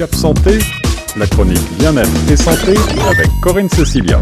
Cap 0.00 0.14
Santé, 0.14 0.52
la 1.18 1.26
chronique 1.26 1.60
bien-être 1.78 2.32
et 2.32 2.36
santé 2.36 2.72
avec 3.06 3.28
Corinne 3.42 3.68
Cecilia. 3.68 4.18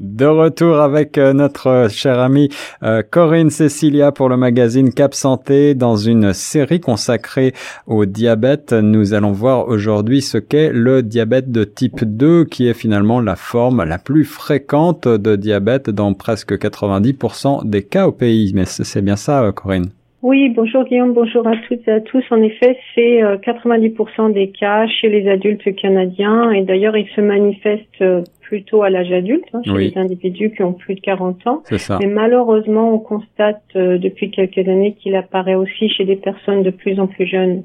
De 0.00 0.24
retour 0.24 0.78
avec 0.78 1.18
euh, 1.18 1.34
notre 1.34 1.88
chère 1.90 2.18
amie 2.20 2.48
euh, 2.82 3.02
Corinne 3.02 3.50
Cecilia 3.50 4.12
pour 4.12 4.30
le 4.30 4.38
magazine 4.38 4.94
Cap 4.94 5.12
Santé 5.12 5.74
dans 5.74 5.96
une 5.96 6.32
série 6.32 6.80
consacrée 6.80 7.52
au 7.86 8.06
diabète. 8.06 8.72
Nous 8.72 9.12
allons 9.12 9.32
voir 9.32 9.68
aujourd'hui 9.68 10.22
ce 10.22 10.38
qu'est 10.38 10.72
le 10.72 11.02
diabète 11.02 11.52
de 11.52 11.64
type 11.64 12.02
2 12.02 12.46
qui 12.46 12.66
est 12.66 12.72
finalement 12.72 13.20
la 13.20 13.36
forme 13.36 13.84
la 13.84 13.98
plus 13.98 14.24
fréquente 14.24 15.06
de 15.06 15.36
diabète 15.36 15.90
dans 15.90 16.14
presque 16.14 16.54
90% 16.54 17.68
des 17.68 17.82
cas 17.82 18.06
au 18.06 18.12
pays. 18.12 18.52
Mais 18.54 18.64
c'est 18.64 19.02
bien 19.02 19.16
ça, 19.16 19.42
euh, 19.42 19.52
Corinne? 19.52 19.90
Oui, 20.24 20.48
bonjour 20.48 20.84
Guillaume, 20.84 21.12
bonjour 21.12 21.46
à 21.46 21.52
toutes 21.68 21.86
et 21.86 21.92
à 21.92 22.00
tous. 22.00 22.24
En 22.30 22.42
effet, 22.42 22.78
c'est 22.94 23.20
90% 23.20 24.32
des 24.32 24.48
cas 24.48 24.86
chez 24.86 25.10
les 25.10 25.28
adultes 25.28 25.74
canadiens 25.76 26.50
et 26.50 26.62
d'ailleurs, 26.62 26.96
ils 26.96 27.08
se 27.14 27.20
manifestent 27.20 28.02
plutôt 28.40 28.82
à 28.82 28.90
l'âge 28.90 29.12
adulte, 29.12 29.44
hein, 29.52 29.60
chez 29.64 29.72
les 29.72 29.98
individus 29.98 30.50
qui 30.50 30.62
ont 30.62 30.72
plus 30.72 30.94
de 30.94 31.00
40 31.00 31.46
ans. 31.46 31.62
Ça. 31.76 31.98
Mais 32.00 32.06
malheureusement, 32.06 32.94
on 32.94 32.98
constate 32.98 33.62
euh, 33.74 33.98
depuis 33.98 34.30
quelques 34.30 34.68
années 34.68 34.94
qu'il 34.94 35.16
apparaît 35.16 35.54
aussi 35.54 35.88
chez 35.88 36.04
des 36.04 36.16
personnes 36.16 36.62
de 36.62 36.70
plus 36.70 37.00
en 37.00 37.06
plus 37.06 37.26
jeunes. 37.26 37.64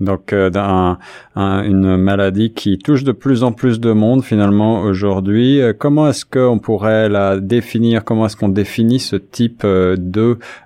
Donc 0.00 0.32
euh, 0.32 0.50
une 1.34 1.96
maladie 1.96 2.52
qui 2.52 2.78
touche 2.78 3.04
de 3.04 3.12
plus 3.12 3.42
en 3.42 3.52
plus 3.52 3.80
de 3.80 3.92
monde 3.92 4.22
finalement 4.22 4.80
aujourd'hui. 4.80 5.60
Euh, 5.60 5.72
comment 5.76 6.08
est-ce 6.08 6.24
qu'on 6.24 6.58
pourrait 6.58 7.08
la 7.08 7.40
définir? 7.40 8.04
Comment 8.04 8.26
est-ce 8.26 8.36
qu'on 8.36 8.48
définit 8.48 9.00
ce 9.00 9.16
type 9.16 9.64
de, 9.64 9.96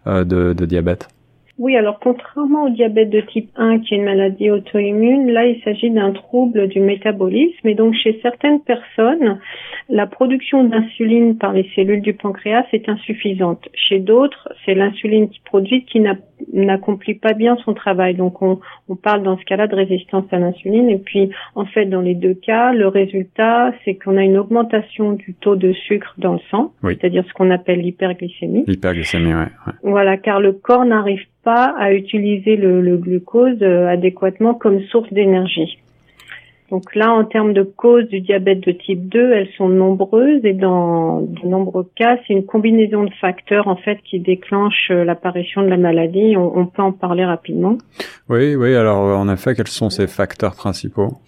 de, 0.07 0.53
de 0.53 0.67
diabète? 0.67 1.09
Oui, 1.59 1.77
alors 1.77 2.01
contrairement 2.01 2.65
au 2.65 2.71
diabète 2.71 3.11
de 3.11 3.21
type 3.21 3.51
1 3.57 3.81
qui 3.81 3.95
est 3.95 3.99
une 3.99 4.05
maladie 4.05 4.51
auto-immune, 4.51 5.31
là 5.31 5.47
il 5.47 5.63
s'agit 5.63 5.91
d'un 5.91 6.13
trouble 6.13 6.67
du 6.69 6.81
métabolisme 6.81 7.69
et 7.69 7.75
donc 7.75 7.95
chez 7.95 8.19
certaines 8.23 8.61
personnes, 8.61 9.39
la 9.91 10.07
production 10.07 10.65
d'insuline 10.65 11.37
par 11.37 11.53
les 11.53 11.69
cellules 11.75 12.01
du 12.01 12.15
pancréas 12.15 12.65
est 12.73 12.89
insuffisante. 12.89 13.69
Chez 13.75 13.99
d'autres, 13.99 14.49
c'est 14.65 14.75
l'insuline 14.75 15.29
qui 15.29 15.41
produit 15.45 15.85
qui 15.85 16.03
n'accomplit 16.53 17.15
pas 17.15 17.35
bien 17.35 17.57
son 17.65 17.75
travail. 17.75 18.15
Donc 18.15 18.41
on, 18.41 18.59
on 18.89 18.97
parle 18.97 19.23
dans 19.23 19.37
ce 19.37 19.45
cas-là 19.45 19.67
de 19.67 19.77
résistance 19.77 20.25
à 20.33 20.39
l'insuline 20.39 20.89
et 20.89 20.99
puis 20.99 21.31
en 21.55 21.67
fait 21.67 21.85
dans 21.85 22.01
les 22.01 22.15
deux 22.15 22.35
cas, 22.35 22.73
le 22.73 22.89
résultat 22.89 23.75
c'est 23.85 23.97
qu'on 23.97 24.17
a 24.17 24.23
une 24.23 24.39
augmentation 24.39 25.13
du 25.13 25.35
taux 25.35 25.57
de 25.57 25.73
sucre 25.73 26.15
dans 26.17 26.33
le 26.33 26.41
sang, 26.51 26.73
c'est-à-dire 26.83 27.25
ce 27.29 27.33
qu'on 27.35 27.51
appelle 27.51 27.81
l'hyperglycémie. 27.81 28.65
L'hyperglycémie, 28.67 29.35
ouais. 29.35 29.49
Voilà, 29.83 30.17
car 30.17 30.41
le 30.41 30.53
corps 30.53 30.87
n'arrive 30.87 31.27
pas 31.45 31.75
à 31.79 31.93
utiliser 31.93 32.57
le, 32.57 32.97
glucose 32.97 33.59
euh, 33.63 33.89
adéquatement 33.89 34.55
comme 34.55 34.81
source 34.85 35.13
d'énergie. 35.13 35.79
Donc 36.71 36.95
là, 36.95 37.13
en 37.13 37.25
termes 37.25 37.53
de 37.53 37.65
causes 37.65 38.09
du 38.09 38.21
diabète 38.21 38.61
de 38.61 38.73
type 38.73 39.09
2, 39.09 39.33
elles 39.33 39.49
sont 39.59 39.69
nombreuses 39.69 40.43
et 40.45 40.55
dans 40.55 41.21
de 41.21 41.47
nombreux 41.47 41.87
cas, 41.97 42.17
c'est 42.27 42.33
une 42.33 42.47
combinaison 42.47 43.05
de 43.05 43.13
facteurs 43.21 43.69
en 43.69 43.77
fait 43.77 43.99
qui 44.03 44.21
déclenche 44.21 44.89
euh, 44.91 45.05
l'apparition 45.05 45.63
de 45.63 45.69
la 45.69 45.77
maladie. 45.77 46.35
On, 46.37 46.65
peut 46.65 46.81
en 46.81 46.93
parler 46.93 47.27
rapidement. 47.27 47.77
Oui, 48.31 48.55
oui. 48.55 48.75
Alors 48.75 49.19
en 49.19 49.29
effet, 49.29 49.55
quels 49.55 49.67
sont 49.67 49.91
ces 49.91 50.07
facteurs 50.07 50.55
principaux? 50.55 51.19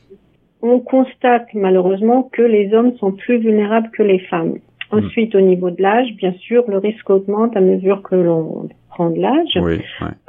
On 0.63 0.81
constate 0.81 1.49
malheureusement 1.53 2.31
que 2.33 2.41
les 2.41 2.73
hommes 2.73 2.97
sont 2.97 3.13
plus 3.13 3.37
vulnérables 3.37 3.91
que 3.91 4.03
les 4.03 4.21
femmes. 4.21 4.55
Hmm. 4.91 4.99
Ensuite, 4.99 5.35
au 5.35 5.43
niveau 5.43 5.71
de 5.71 5.83
l'âge, 5.83 6.09
bien 6.17 6.33
sûr, 6.41 6.65
le 6.69 6.79
risque 6.79 7.11
augmente 7.11 7.55
à 7.55 7.61
mesure 7.61 8.01
que 8.03 8.15
l'on 8.15 8.71
de 8.99 9.21
l'âge. 9.21 9.59
Oui, 9.61 9.81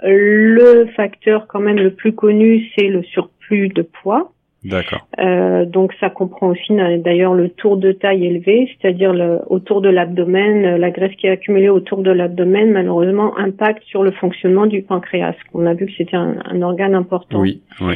Le 0.04 0.88
facteur 0.96 1.48
quand 1.48 1.60
même 1.60 1.78
le 1.78 1.92
plus 1.92 2.14
connu, 2.14 2.66
c'est 2.76 2.88
le 2.88 3.04
surplus 3.04 3.70
de 3.70 3.82
poids. 3.82 4.32
D'accord. 4.66 5.08
Euh, 5.20 5.66
donc 5.66 5.94
ça 6.00 6.10
comprend 6.10 6.48
aussi 6.48 6.74
d'ailleurs 6.74 7.36
le 7.36 7.50
tour 7.50 7.78
de 7.78 7.92
taille 7.92 8.26
élevé, 8.26 8.68
c'est-à-dire 8.82 9.14
autour 9.48 9.80
de 9.82 9.90
l'abdomen, 9.90 10.78
la 10.78 10.90
graisse 10.90 11.16
qui 11.18 11.28
est 11.28 11.30
accumulée 11.30 11.70
autour 11.70 12.02
de 12.02 12.10
l'abdomen, 12.10 12.72
malheureusement, 12.72 13.38
impacte 13.38 13.84
sur 13.84 14.02
le 14.02 14.10
fonctionnement 14.12 14.66
du 14.66 14.82
pancréas. 14.82 15.36
On 15.54 15.68
a 15.68 15.76
vu 15.76 15.86
que 15.86 15.92
c'était 15.96 16.18
un, 16.18 16.62
organe 16.64 16.96
important. 16.96 17.40
Oui, 17.40 17.62
oui. 17.80 17.96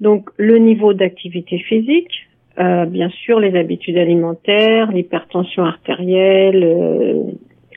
Donc 0.00 0.28
le 0.36 0.58
niveau 0.58 0.92
d'activité 0.92 1.58
physique, 1.58 2.28
euh, 2.58 2.84
bien 2.84 3.08
sûr 3.08 3.40
les 3.40 3.58
habitudes 3.58 3.96
alimentaires, 3.96 4.92
l'hypertension 4.92 5.64
artérielle, 5.64 6.62
euh, 6.62 7.22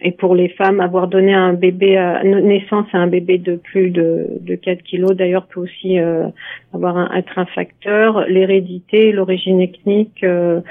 et 0.02 0.12
pour 0.12 0.36
les 0.36 0.50
femmes, 0.50 0.80
avoir 0.80 1.08
donné 1.08 1.34
un 1.34 1.54
bébé 1.54 1.98
à 1.98 2.24
naissance 2.24 2.88
à 2.94 2.98
un 3.00 3.08
bébé 3.08 3.38
de 3.38 3.56
plus 3.56 3.90
de, 3.90 4.28
de 4.40 4.56
4 4.56 4.82
kilos, 4.84 5.16
d'ailleurs, 5.16 5.46
peut 5.48 5.60
aussi 5.60 6.00
euh, 6.00 6.28
avoir 6.74 6.98
un, 6.98 7.12
être 7.16 7.38
un 7.38 7.46
facteur. 7.46 8.26
L'hérédité, 8.28 9.12
l'origine 9.12 9.60
ethnique, 9.62 10.24
euh, 10.24 10.62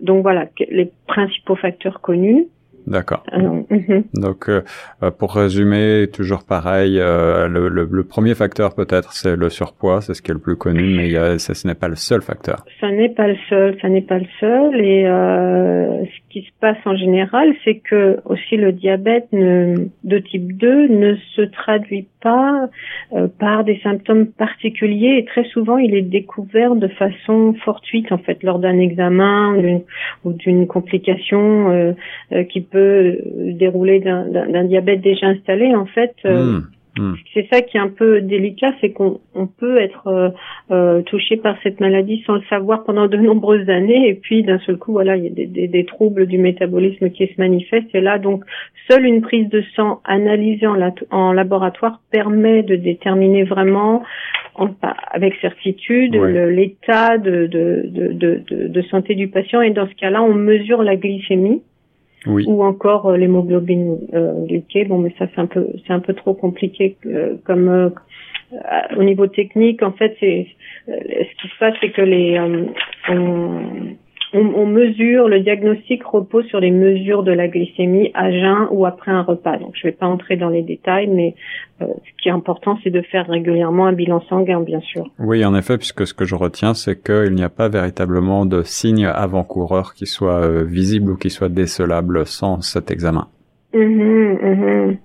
donc 0.00 0.22
voilà, 0.22 0.46
les 0.70 0.90
principaux 1.06 1.56
facteurs 1.56 2.00
connus. 2.00 2.46
D'accord. 2.86 3.22
Ah 3.30 3.38
mhm. 3.38 4.04
Donc, 4.14 4.48
euh, 4.48 4.62
euh, 5.02 5.10
pour 5.10 5.34
résumer, 5.34 6.08
toujours 6.12 6.44
pareil, 6.44 6.98
euh, 6.98 7.46
le, 7.48 7.68
le, 7.68 7.88
le, 7.90 8.04
premier 8.04 8.34
facteur 8.34 8.74
peut-être 8.74 9.12
c'est 9.12 9.36
le 9.36 9.50
surpoids, 9.50 10.00
c'est 10.00 10.14
ce 10.14 10.22
qui 10.22 10.30
est 10.30 10.34
le 10.34 10.40
plus 10.40 10.56
connu, 10.56 10.82
mais 10.96 11.06
il 11.06 11.12
y 11.12 11.16
a, 11.16 11.38
ça, 11.38 11.54
ce 11.54 11.66
n'est 11.66 11.74
pas 11.74 11.88
le 11.88 11.96
seul 11.96 12.22
facteur. 12.22 12.64
Ça 12.80 12.90
n'est 12.90 13.08
pas 13.08 13.28
le 13.28 13.36
seul, 13.48 13.76
ça 13.80 13.88
n'est 13.88 14.02
pas 14.02 14.18
le 14.18 14.26
seul. 14.40 14.80
Et 14.80 15.06
euh, 15.06 16.04
ce 16.04 16.32
qui 16.32 16.42
se 16.42 16.50
passe 16.60 16.78
en 16.84 16.96
général, 16.96 17.54
c'est 17.64 17.76
que 17.76 18.18
aussi 18.24 18.56
le 18.56 18.72
diabète 18.72 19.28
ne, 19.32 19.88
de 20.04 20.18
type 20.18 20.56
2 20.56 20.88
ne 20.88 21.14
se 21.36 21.42
traduit 21.42 22.08
pas 22.22 22.68
euh, 23.12 23.28
par 23.38 23.64
des 23.64 23.80
symptômes 23.82 24.26
particuliers 24.26 25.18
et 25.18 25.24
très 25.24 25.44
souvent 25.44 25.76
il 25.76 25.94
est 25.94 26.02
découvert 26.02 26.74
de 26.76 26.88
façon 26.88 27.54
fortuite 27.64 28.12
en 28.12 28.18
fait 28.18 28.42
lors 28.42 28.58
d'un 28.58 28.78
examen 28.78 29.56
ou 30.24 30.32
d'une 30.32 30.66
complication 30.66 31.70
euh, 31.70 31.92
euh, 32.32 32.44
qui 32.44 32.60
peut 32.60 32.71
dérouler 32.74 34.00
d'un 34.00 34.64
diabète 34.64 35.00
déjà 35.00 35.28
installé 35.28 35.74
en 35.74 35.86
fait. 35.86 36.14
Hmm. 36.24 36.60
Hmm. 36.98 37.14
C'est 37.32 37.48
ça 37.50 37.62
qui 37.62 37.78
est 37.78 37.80
un 37.80 37.88
peu 37.88 38.20
délicat, 38.20 38.74
c'est 38.82 38.90
qu'on 38.90 39.18
peut 39.58 39.78
être 39.80 40.08
euh, 40.08 40.28
euh, 40.70 41.00
touché 41.00 41.38
par 41.38 41.56
cette 41.62 41.80
maladie 41.80 42.22
sans 42.26 42.34
le 42.34 42.42
savoir 42.50 42.84
pendant 42.84 43.06
de 43.06 43.16
nombreuses 43.16 43.70
années, 43.70 44.08
et 44.08 44.14
puis 44.14 44.42
d'un 44.42 44.58
seul 44.58 44.76
coup, 44.76 44.92
voilà, 44.92 45.16
il 45.16 45.24
y 45.24 45.26
a 45.26 45.30
des, 45.30 45.68
des, 45.68 45.84
troubles 45.86 46.26
du 46.26 46.36
métabolisme 46.36 47.08
qui 47.08 47.26
se 47.28 47.32
manifestent. 47.38 47.94
Et 47.94 48.02
là, 48.02 48.18
donc, 48.18 48.44
seule 48.90 49.06
une 49.06 49.22
prise 49.22 49.48
de 49.48 49.62
sang 49.74 50.02
analysée 50.04 50.66
en, 50.66 50.78
en 51.10 51.32
laboratoire 51.32 52.00
permet 52.10 52.62
de 52.62 52.76
déterminer 52.76 53.44
vraiment, 53.44 54.02
avec 55.10 55.34
certitude, 55.40 56.14
l'état 56.14 57.16
de, 57.16 57.46
de, 57.46 57.88
de, 57.88 58.68
de 58.68 58.82
santé 58.82 59.14
du 59.14 59.28
patient. 59.28 59.62
Et 59.62 59.70
dans 59.70 59.88
ce 59.88 59.94
cas-là, 59.94 60.22
on 60.22 60.34
mesure 60.34 60.82
la 60.82 60.96
glycémie 60.96 61.62
ou 62.26 62.62
encore 62.62 63.06
euh, 63.06 63.16
l'hémoglobine 63.16 63.98
euh, 64.14 64.44
glyquée. 64.46 64.84
Bon, 64.84 64.98
mais 64.98 65.14
ça 65.18 65.26
c'est 65.34 65.40
un 65.40 65.46
peu 65.46 65.66
c'est 65.86 65.92
un 65.92 66.00
peu 66.00 66.14
trop 66.14 66.34
compliqué 66.34 66.96
euh, 67.06 67.36
comme 67.44 67.68
euh, 67.68 67.90
au 68.96 69.02
niveau 69.02 69.26
technique. 69.26 69.82
En 69.82 69.92
fait, 69.92 70.16
c'est 70.20 70.46
ce 70.86 71.42
qui 71.42 71.48
se 71.48 71.58
passe, 71.58 71.74
c'est 71.80 71.90
que 71.90 72.02
les 72.02 72.38
on, 73.08 73.96
on, 74.34 74.66
mesure, 74.66 75.28
le 75.28 75.40
diagnostic 75.40 76.02
repose 76.04 76.46
sur 76.46 76.60
les 76.60 76.70
mesures 76.70 77.22
de 77.22 77.32
la 77.32 77.48
glycémie 77.48 78.10
à 78.14 78.30
jeun 78.30 78.68
ou 78.70 78.86
après 78.86 79.10
un 79.10 79.22
repas. 79.22 79.58
Donc, 79.58 79.72
je 79.74 79.86
ne 79.86 79.92
vais 79.92 79.96
pas 79.96 80.06
entrer 80.06 80.36
dans 80.36 80.48
les 80.48 80.62
détails, 80.62 81.06
mais 81.06 81.34
euh, 81.82 81.86
ce 81.86 82.22
qui 82.22 82.28
est 82.28 82.32
important, 82.32 82.78
c'est 82.82 82.90
de 82.90 83.02
faire 83.02 83.26
régulièrement 83.26 83.86
un 83.86 83.92
bilan 83.92 84.22
sanguin, 84.28 84.60
bien 84.60 84.80
sûr. 84.80 85.10
Oui, 85.18 85.44
en 85.44 85.54
effet, 85.54 85.76
puisque 85.76 86.06
ce 86.06 86.14
que 86.14 86.24
je 86.24 86.34
retiens, 86.34 86.74
c'est 86.74 87.02
qu'il 87.02 87.34
n'y 87.34 87.44
a 87.44 87.50
pas 87.50 87.68
véritablement 87.68 88.46
de 88.46 88.62
signe 88.62 89.06
avant-coureur 89.06 89.94
qui 89.94 90.06
soit 90.06 90.42
euh, 90.42 90.64
visible 90.64 91.12
ou 91.12 91.16
qui 91.16 91.30
soit 91.30 91.50
décelable 91.50 92.26
sans 92.26 92.60
cet 92.62 92.90
examen. 92.90 93.28
Mhm, 93.74 94.38
mhm. 94.42 94.96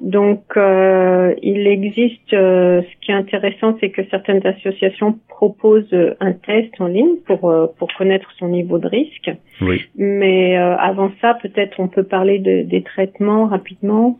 Donc, 0.00 0.42
euh, 0.56 1.34
il 1.42 1.66
existe, 1.66 2.32
euh, 2.32 2.82
ce 2.82 3.00
qui 3.00 3.12
est 3.12 3.14
intéressant, 3.14 3.76
c'est 3.80 3.90
que 3.90 4.02
certaines 4.10 4.44
associations 4.46 5.18
proposent 5.28 5.96
un 6.20 6.32
test 6.32 6.72
en 6.80 6.86
ligne 6.86 7.16
pour 7.26 7.50
euh, 7.50 7.66
pour 7.78 7.88
connaître 7.96 8.28
son 8.38 8.48
niveau 8.48 8.78
de 8.78 8.88
risque. 8.88 9.30
Oui. 9.60 9.82
Mais 9.96 10.56
avant 10.56 11.12
ça, 11.20 11.38
peut-être 11.40 11.78
on 11.78 11.88
peut 11.88 12.02
parler 12.02 12.38
de, 12.38 12.62
des 12.62 12.82
traitements 12.82 13.46
rapidement. 13.46 14.18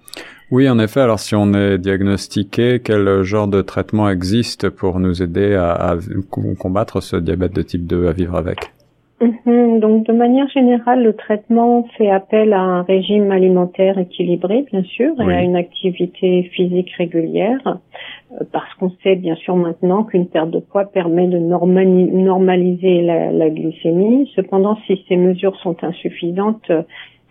Oui, 0.51 0.69
en 0.69 0.79
effet. 0.79 1.01
Alors, 1.01 1.19
si 1.19 1.35
on 1.35 1.53
est 1.55 1.77
diagnostiqué, 1.79 2.81
quel 2.83 3.23
genre 3.23 3.49
de 3.49 3.63
traitement 3.63 4.09
existe 4.09 4.71
pour 4.71 5.01
nous 5.01 5.23
aider 5.23 5.55
à, 5.55 5.73
à 5.73 5.97
combattre 6.59 7.03
ce 7.03 7.17
diabète 7.17 7.55
de 7.55 7.63
type 7.63 7.87
2, 7.87 8.07
à 8.07 8.13
vivre 8.13 8.37
avec? 8.37 8.76
Mhm. 9.21 9.81
donc 9.81 10.07
de 10.07 10.13
manière 10.13 10.49
générale, 10.49 11.03
le 11.03 11.15
traitement 11.15 11.85
fait 11.97 12.11
appel 12.11 12.53
à 12.53 12.61
un 12.61 12.83
régime 12.83 13.31
alimentaire 13.31 13.99
équilibré, 13.99 14.67
bien 14.71 14.83
sûr, 14.83 15.19
et 15.21 15.35
à 15.35 15.43
une 15.43 15.57
activité 15.57 16.43
physique 16.55 16.93
régulière, 16.99 17.61
euh, 17.67 18.45
parce 18.53 18.73
qu'on 18.75 18.91
sait 19.03 19.17
bien 19.17 19.35
sûr 19.37 19.57
maintenant 19.57 20.05
qu'une 20.05 20.27
perte 20.27 20.51
de 20.51 20.59
poids 20.59 20.85
permet 20.85 21.29
de 21.29 21.39
normaliser 21.39 23.01
la, 23.01 23.33
la, 23.33 23.49
glycémie. 23.49 24.31
Cependant, 24.37 24.77
si 24.87 25.03
ces 25.09 25.17
mesures 25.17 25.57
sont 25.61 25.83
insuffisantes, 25.83 26.71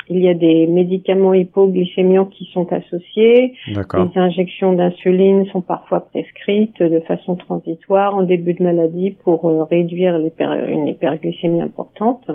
il 0.10 0.20
y 0.20 0.30
a 0.30 0.34
des 0.34 0.68
médicaments 0.68 1.34
hypoglycémiants 1.34 2.26
qui 2.26 2.46
sont 2.54 2.72
associés. 2.72 3.54
Les 3.68 4.18
injections 4.18 4.74
d'insuline 4.74 5.46
sont 5.48 5.62
parfois 5.62 6.02
prescrites 6.02 6.82
de 6.82 7.00
façon 7.02 7.36
transitoire 7.36 8.16
en 8.16 8.24
début 8.24 8.54
de 8.54 8.64
maladie 8.64 9.12
pour 9.24 9.46
euh, 9.46 9.64
réduire 9.64 10.16
une 10.16 10.88
hyperglycémie 10.88 11.62
importante. 11.62 12.30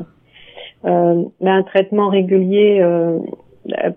Euh, 0.86 1.24
mais 1.40 1.50
un 1.50 1.62
traitement 1.62 2.08
régulier 2.08 2.80
euh, 2.80 3.18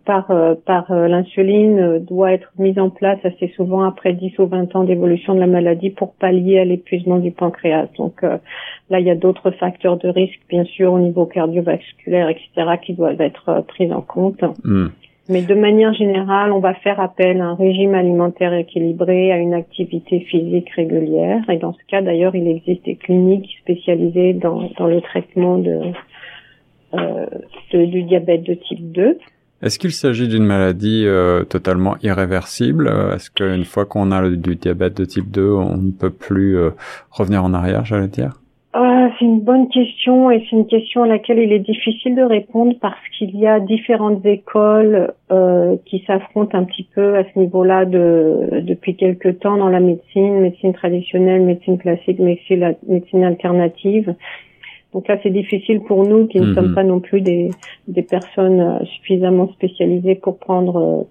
par 0.05 0.31
euh, 0.31 0.55
par 0.65 0.91
euh, 0.91 1.07
l'insuline 1.07 1.79
euh, 1.79 1.99
doit 1.99 2.33
être 2.33 2.51
mise 2.57 2.79
en 2.79 2.89
place 2.89 3.19
assez 3.23 3.47
souvent 3.55 3.83
après 3.83 4.13
10 4.13 4.37
ou 4.39 4.47
20 4.47 4.75
ans 4.75 4.83
d'évolution 4.83 5.35
de 5.35 5.39
la 5.39 5.47
maladie 5.47 5.89
pour 5.89 6.13
pallier 6.13 6.59
à 6.59 6.65
l'épuisement 6.65 7.17
du 7.17 7.31
pancréas. 7.31 7.87
Donc 7.97 8.21
là, 8.21 8.99
il 8.99 9.05
y 9.05 9.09
a 9.09 9.15
d'autres 9.15 9.51
facteurs 9.51 9.97
de 9.97 10.07
risque, 10.07 10.39
bien 10.49 10.63
sûr, 10.63 10.93
au 10.93 10.99
niveau 10.99 11.25
cardiovasculaire, 11.25 12.29
etc., 12.29 12.77
qui 12.81 12.93
doivent 12.93 13.21
être 13.21 13.63
pris 13.67 13.91
en 13.93 14.01
compte. 14.01 14.43
Hmm. 14.63 14.87
Mais 15.29 15.41
de 15.41 15.53
manière 15.53 15.93
générale, 15.93 16.51
on 16.51 16.59
va 16.59 16.73
faire 16.73 16.99
appel 16.99 17.39
à 17.39 17.45
un 17.45 17.55
régime 17.55 17.95
alimentaire 17.95 18.53
équilibré, 18.53 19.31
à 19.31 19.37
une 19.37 19.53
activité 19.53 20.19
physique 20.19 20.69
régulière. 20.71 21.49
Et 21.49 21.57
dans 21.57 21.71
ce 21.73 21.79
cas, 21.87 22.01
d'ailleurs, 22.01 22.35
il 22.35 22.47
existe 22.47 22.83
des 22.83 22.95
cliniques 22.95 23.49
spécialisées 23.61 24.33
dans, 24.33 24.69
dans 24.77 24.87
le 24.87 24.99
traitement 24.99 25.57
de, 25.57 25.93
euh, 26.93 27.25
de, 27.71 27.85
du 27.85 28.03
diabète 28.03 28.43
de 28.43 28.53
type 28.53 28.91
2. 28.91 29.17
Est-ce 29.63 29.79
qu'il 29.79 29.91
s'agit 29.91 30.27
d'une 30.27 30.45
maladie 30.45 31.05
euh, 31.05 31.45
totalement 31.45 31.95
irréversible? 32.03 32.91
Est-ce 33.15 33.31
qu'une 33.31 33.63
fois 33.63 33.85
qu'on 33.85 34.11
a 34.11 34.29
du 34.29 34.55
diabète 34.55 34.97
de 34.97 35.05
type 35.05 35.31
2, 35.31 35.51
on 35.53 35.77
ne 35.77 35.91
peut 35.91 36.09
plus 36.09 36.57
euh, 36.57 36.71
revenir 37.11 37.45
en 37.45 37.53
arrière, 37.53 37.85
j'allais 37.85 38.09
dire? 38.09 38.41
Euh, 38.75 39.07
C'est 39.17 39.23
une 39.23 39.39
bonne 39.39 39.69
question 39.69 40.31
et 40.31 40.39
c'est 40.49 40.57
une 40.57 40.67
question 40.67 41.03
à 41.03 41.07
laquelle 41.07 41.39
il 41.39 41.53
est 41.53 41.59
difficile 41.59 42.15
de 42.15 42.23
répondre 42.23 42.73
parce 42.81 42.99
qu'il 43.17 43.37
y 43.37 43.47
a 43.47 43.61
différentes 43.61 44.25
écoles 44.25 45.13
euh, 45.31 45.77
qui 45.85 46.03
s'affrontent 46.05 46.57
un 46.57 46.65
petit 46.65 46.87
peu 46.93 47.15
à 47.15 47.23
ce 47.23 47.39
niveau-là 47.39 47.85
de, 47.85 48.61
depuis 48.63 48.97
quelque 48.97 49.29
temps 49.29 49.55
dans 49.55 49.69
la 49.69 49.79
médecine, 49.79 50.41
médecine 50.41 50.73
traditionnelle, 50.73 51.43
médecine 51.43 51.77
classique, 51.77 52.19
médecine 52.19 53.23
alternative. 53.23 54.13
Donc 54.93 55.07
là, 55.07 55.17
c'est 55.23 55.31
difficile 55.31 55.81
pour 55.81 56.05
nous 56.07 56.27
qui 56.27 56.39
ne 56.39 56.47
mhm. 56.47 56.55
sommes 56.55 56.75
pas 56.75 56.83
non 56.83 56.99
plus 56.99 57.21
des, 57.21 57.49
des 57.87 58.03
personnes 58.03 58.61
euh, 58.61 58.85
suffisamment 58.85 59.51
spécialisées 59.53 60.15
pour 60.15 60.37
prendre, 60.37 60.77
euh, 60.77 61.03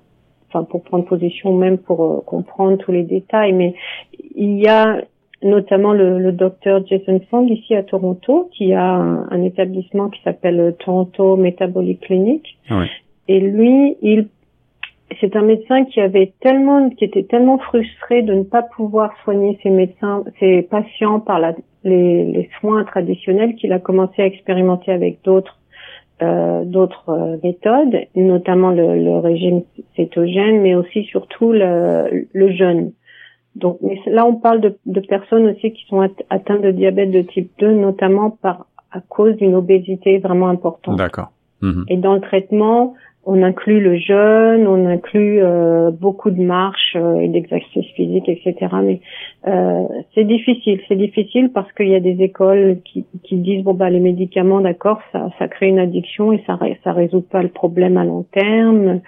enfin 0.49 0.64
pour 0.64 0.82
prendre 0.82 1.05
position, 1.05 1.52
même 1.56 1.79
pour 1.79 2.05
euh, 2.05 2.20
comprendre 2.25 2.79
tous 2.79 2.93
les 2.93 3.02
détails. 3.02 3.52
Mais 3.52 3.75
il 4.34 4.58
y 4.58 4.69
a 4.69 5.02
notamment 5.43 5.93
le, 5.93 6.20
le 6.20 6.31
docteur 6.31 6.87
Jason 6.87 7.20
Fong 7.29 7.49
ici 7.49 7.75
à 7.75 7.82
Toronto, 7.82 8.49
qui 8.52 8.73
a 8.73 8.94
un, 8.94 9.43
établissement 9.43 10.08
qui 10.08 10.23
s'appelle 10.23 10.76
Toronto 10.78 11.37
Metabolic 11.37 12.00
Clinic. 12.00 12.58
Et 13.28 13.40
lui, 13.40 13.96
il 14.02 14.28
c'est 15.20 15.37
un 15.37 15.43
médecin 15.43 15.85
qui 15.85 16.00
avait 16.00 16.32
tellement, 16.41 16.91
qui 16.91 17.05
était 17.05 17.25
tellement 17.25 17.59
frustré 17.59 18.23
de 18.23 18.35
ne 18.35 18.43
pas 18.43 18.62
pouvoir 18.62 19.12
soigner 19.25 19.59
ses 19.62 19.70
médecins, 19.70 20.25
ses 20.38 20.62
patients 20.62 21.20
par 21.20 21.38
la, 21.38 21.55
les, 21.85 22.25
les, 22.25 22.50
soins 22.61 22.85
traditionnels 22.85 23.55
qu'il 23.56 23.73
a 23.73 23.79
commencé 23.79 24.23
à 24.23 24.26
expérimenter 24.26 24.93
avec 24.93 25.23
d'autres 25.25 25.59
euh, 26.23 26.64
d'autres 26.64 27.09
euh, 27.09 27.37
méthodes, 27.43 28.06
notamment 28.14 28.70
le, 28.70 29.03
le, 29.03 29.19
régime 29.19 29.62
cétogène, 29.97 30.61
mais 30.61 30.75
aussi 30.75 31.05
surtout 31.05 31.53
le, 31.53 32.29
le 32.32 32.53
jeûne. 32.53 32.93
Donc 33.56 33.79
mais 33.82 33.99
là, 34.06 34.25
on 34.25 34.37
parle 34.37 34.61
de, 34.61 34.76
de 34.87 35.00
personnes 35.00 35.49
aussi 35.49 35.73
qui 35.73 35.85
sont 35.87 36.00
atteintes 36.31 36.62
de 36.62 36.70
diabète 36.70 37.11
de 37.11 37.23
type 37.23 37.50
2, 37.59 37.73
notamment 37.73 38.31
par 38.31 38.67
à 38.93 39.00
cause 39.00 39.37
d'une 39.37 39.55
obésité 39.55 40.19
vraiment 40.19 40.49
importante. 40.49 40.97
D'accord. 40.97 41.32
Mhm. 41.62 41.85
Et 41.88 41.97
dans 41.97 42.14
le 42.14 42.20
traitement, 42.20 42.94
on 43.24 43.42
inclut 43.42 43.80
le 43.80 43.96
jeûne, 43.98 44.66
on 44.66 44.86
inclut 44.86 45.42
euh, 45.42 45.90
beaucoup 45.92 46.30
de 46.30 46.42
marches 46.42 46.96
euh, 46.96 47.20
et 47.20 47.28
d'exercices 47.28 47.86
physiques, 47.94 48.28
etc. 48.28 48.54
Mais 48.82 49.00
euh, 49.46 49.84
c'est 50.14 50.24
difficile, 50.24 50.80
c'est 50.88 50.96
difficile 50.96 51.50
parce 51.52 51.70
qu'il 51.72 51.88
y 51.88 51.94
a 51.94 52.00
des 52.00 52.20
écoles 52.20 52.78
qui, 52.84 53.06
qui 53.22 53.36
disent 53.36 53.62
bon 53.62 53.74
bah 53.74 53.90
les 53.90 54.00
médicaments, 54.00 54.60
d'accord, 54.60 55.00
ça, 55.12 55.28
ça 55.38 55.46
crée 55.46 55.69
une 55.69 55.78
addiction 55.78 56.32
et 56.32 56.42
ça 56.46 56.58
ça 56.82 56.92
résout 56.92 57.22
pas 57.22 57.42
le 57.42 57.48
problème 57.48 57.96
à 57.96 58.04
long 58.04 58.24
terme 58.32 59.00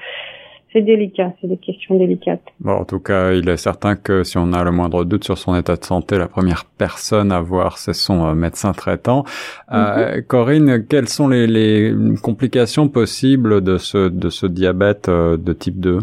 c'est 0.75 0.82
délicat, 0.82 1.32
c'est 1.41 1.47
des 1.47 1.56
questions 1.56 1.94
délicates. 1.94 2.43
Bon, 2.59 2.73
en 2.73 2.85
tout 2.85 2.99
cas, 2.99 3.32
il 3.32 3.49
est 3.49 3.56
certain 3.56 3.94
que 3.94 4.25
si 4.25 4.37
on 4.38 4.53
a 4.53 4.65
le 4.65 4.73
moindre 4.73 5.05
doute 5.05 5.23
sur 5.23 5.38
son 5.38 5.55
état 5.55 5.76
de 5.76 5.85
santé, 5.85 6.19
la 6.19 6.26
première 6.26 6.65
personne 6.65 7.31
à 7.31 7.41
voir, 7.41 7.79
c'est 7.79 7.94
son 7.94 8.26
euh, 8.26 8.35
médecin 8.35 8.73
traitant. 8.73 9.23
Euh, 9.73 10.17
mhm. 10.17 10.23
Corinne, 10.25 10.87
quelles 10.88 11.09
sont 11.09 11.29
les, 11.29 11.47
les, 11.47 11.94
complications 12.23 12.88
possibles 12.88 13.61
de 13.62 13.79
ce, 13.79 14.09
de 14.09 14.29
ce 14.29 14.47
diabète 14.47 15.09
euh, 15.09 15.37
de 15.37 15.53
type 15.53 15.79
2 15.79 15.99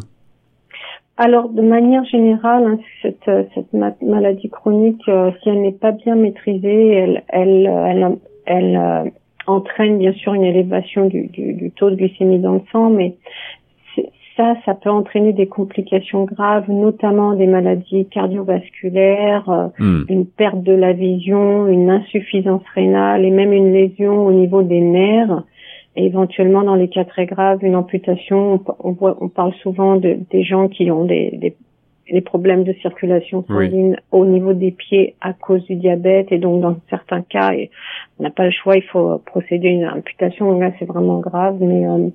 alors, 1.18 1.50
de 1.50 1.62
manière 1.62 2.04
générale, 2.06 2.64
hein, 2.66 2.80
cette, 3.04 3.30
cette 3.54 3.74
maladie 4.02 4.50
chronique, 4.50 5.04
si 5.06 5.50
elle 5.50 5.62
n'est 5.62 5.72
pas 5.72 5.92
bien 5.92 6.16
maîtrisée, 6.16 6.94
elle, 6.94 7.24
elle, 7.28 7.68
elle, 7.68 8.18
elle 8.48 9.12
entraîne 9.46 10.00
bien 10.00 10.14
sûr 10.14 10.34
une 10.34 10.44
élévation 10.44 11.06
du, 11.06 11.28
du, 11.28 11.54
du, 11.54 11.70
taux 11.72 11.92
de 11.92 11.96
glycémie 11.96 12.40
dans 12.40 12.54
le 12.54 12.62
sang, 12.72 12.90
mais 12.90 13.18
ça, 14.38 14.56
ça 14.66 14.74
peut 14.74 14.90
entraîner 14.90 15.34
des 15.34 15.48
complications 15.48 16.24
graves, 16.24 16.70
notamment 16.70 17.34
des 17.34 17.48
maladies 17.48 18.06
cardiovasculaires, 18.08 19.50
euh, 19.50 19.68
hmm. 19.80 20.06
une 20.10 20.26
perte 20.26 20.62
de 20.64 20.74
la 20.74 20.94
vision, 20.94 21.68
une 21.68 21.90
insuffisance 21.90 22.64
rénale 22.74 23.26
et 23.26 23.32
même 23.32 23.54
une 23.54 23.74
lésion 23.74 24.26
au 24.26 24.32
niveau 24.32 24.64
des 24.64 24.82
nerfs. 24.82 25.44
Et 25.96 26.06
éventuellement, 26.06 26.64
dans 26.64 26.76
les 26.76 26.88
cas 26.88 27.04
très 27.04 27.26
graves, 27.26 27.60
une 27.64 27.76
amputation. 27.76 28.64
On, 28.80 28.96
on 29.02 29.28
parle 29.28 29.54
souvent 29.56 29.98
de, 29.98 30.18
des 30.32 30.44
gens 30.44 30.70
qui 30.70 30.90
ont 30.90 31.04
des, 31.04 31.32
des, 31.32 31.54
des 32.10 32.22
problèmes 32.22 32.64
de 32.64 32.74
circulation 32.82 33.44
sanguine 33.46 33.98
au 34.12 34.26
niveau 34.26 34.54
des 34.54 34.72
pieds 34.72 35.16
à 35.22 35.34
cause 35.34 35.66
du 35.66 35.76
diabète. 35.76 36.32
Et 36.32 36.38
donc, 36.38 36.62
dans 36.62 36.78
certains 36.90 37.22
cas, 37.22 37.52
on 38.20 38.24
n'a 38.24 38.30
pas 38.30 38.46
le 38.46 38.52
choix, 38.52 38.78
il 38.78 38.84
faut 38.84 39.18
procéder 39.26 39.68
à 39.68 39.72
une 39.72 39.88
amputation. 39.88 40.58
Là, 40.60 40.72
c'est 40.80 40.86
vraiment 40.86 41.20
grave. 41.20 41.58
Mais 41.60 41.86
euh, 41.86 42.10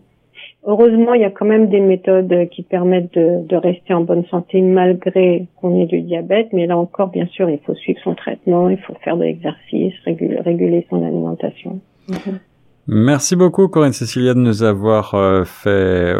Heureusement, 0.68 1.14
il 1.14 1.20
y 1.20 1.24
a 1.24 1.30
quand 1.30 1.44
même 1.44 1.68
des 1.68 1.78
méthodes 1.78 2.48
qui 2.50 2.62
permettent 2.62 3.14
de, 3.14 3.56
rester 3.56 3.94
en 3.94 4.00
bonne 4.00 4.24
santé 4.26 4.60
malgré 4.60 5.46
qu'on 5.60 5.80
ait 5.80 5.86
du 5.86 6.00
diabète. 6.00 6.48
Mais 6.52 6.66
là 6.66 6.76
encore, 6.76 7.08
bien 7.08 7.26
sûr, 7.26 7.48
il 7.48 7.60
faut 7.60 7.74
suivre 7.74 8.00
son 8.02 8.16
traitement, 8.16 8.68
il 8.68 8.78
faut 8.78 8.94
faire 9.04 9.16
de 9.16 9.22
l'exercice, 9.22 9.94
réguler, 10.04 10.84
son 10.90 11.04
alimentation. 11.04 11.78
Mhm. 12.08 12.40
Merci 12.88 13.34
beaucoup 13.34 13.66
Corinne 13.66 13.92
Cécilia 13.92 14.32
de 14.32 14.38
nous 14.38 14.62
avoir 14.62 15.14
euh, 15.14 15.42
fait 15.42 16.14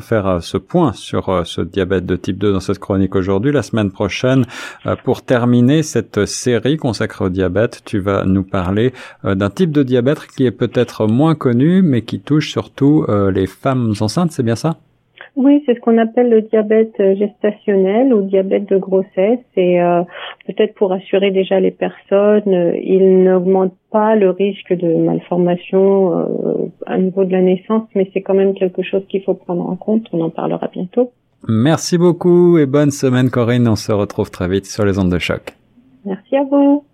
faire 0.00 0.26
euh, 0.26 0.40
ce 0.40 0.56
point 0.56 0.92
sur 0.92 1.28
euh, 1.28 1.44
ce 1.44 1.60
diabète 1.60 2.04
de 2.04 2.16
type 2.16 2.36
2 2.36 2.52
dans 2.52 2.58
cette 2.58 2.80
chronique 2.80 3.14
aujourd'hui. 3.14 3.52
La 3.52 3.62
semaine 3.62 3.92
prochaine, 3.92 4.44
pour 5.04 5.22
terminer 5.22 5.84
cette 5.84 6.26
série 6.26 6.78
consacrée 6.78 7.26
au 7.26 7.28
diabète, 7.28 7.82
tu 7.84 8.00
vas 8.00 8.24
nous 8.24 8.42
parler 8.42 8.92
d'un 9.22 9.50
type 9.50 9.70
de 9.70 9.84
diabète 9.84 10.26
qui 10.26 10.46
est 10.46 10.50
peut-être 10.50 11.06
moins 11.06 11.36
connu 11.36 11.80
mais 11.82 12.02
qui 12.02 12.18
touche 12.18 12.50
surtout 12.50 13.06
les 13.32 13.46
femmes 13.46 13.94
enceintes, 14.00 14.32
c'est 14.32 14.42
bien 14.42 14.56
ça? 14.56 14.78
Oui, 15.36 15.62
c'est 15.64 15.74
ce 15.74 15.80
qu'on 15.80 15.98
appelle 15.98 16.28
le 16.28 16.42
diabète 16.42 16.94
euh, 17.00 17.14
gestationnel 17.14 18.12
ou 18.12 18.22
diabète 18.22 18.68
de 18.68 18.76
grossesse. 18.76 19.38
Et 19.56 19.80
euh, 19.80 20.02
peut-être 20.46 20.74
pour 20.74 20.92
assurer 20.92 21.30
déjà 21.30 21.60
les 21.60 21.70
personnes, 21.70 22.52
euh, 22.52 22.76
il 22.82 23.22
n'augmente 23.22 23.74
pas 23.90 24.16
le 24.16 24.30
risque 24.30 24.72
de 24.72 24.96
malformation 24.96 26.18
euh, 26.18 26.70
à 26.86 26.98
niveau 26.98 27.24
de 27.24 27.32
la 27.32 27.42
naissance, 27.42 27.88
mais 27.94 28.10
c'est 28.12 28.22
quand 28.22 28.34
même 28.34 28.54
quelque 28.54 28.82
chose 28.82 29.02
qu'il 29.08 29.22
faut 29.22 29.34
prendre 29.34 29.68
en 29.68 29.76
compte. 29.76 30.06
On 30.12 30.20
en 30.20 30.30
parlera 30.30 30.68
bientôt. 30.72 31.12
Merci 31.48 31.96
beaucoup 31.96 32.58
et 32.58 32.66
bonne 32.66 32.90
semaine 32.90 33.30
Corinne. 33.30 33.68
On 33.68 33.76
se 33.76 33.92
retrouve 33.92 34.30
très 34.30 34.48
vite 34.48 34.66
sur 34.66 34.84
les 34.84 34.98
ondes 34.98 35.12
de 35.12 35.18
choc. 35.18 35.54
Merci 36.04 36.36
à 36.36 36.44
vous. 36.44 36.84